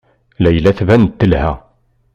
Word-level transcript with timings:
Layla 0.43 0.71
tban-d 0.77 1.11
telha. 1.19 1.49